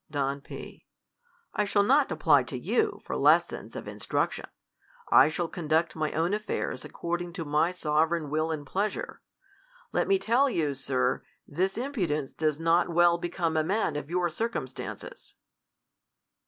[0.09, 0.87] Don P.
[1.53, 4.47] I shall not apply to you for lessons of in j struction.
[5.11, 9.21] I shall conduct my own aflairs according t( my sovereign will and pleasure.
[9.91, 11.55] Let me teil you, Sir, THE COLUMBIAN ORATOR.
[11.55, 15.35] SI this impudence does not well become a man of yoili' circumstances.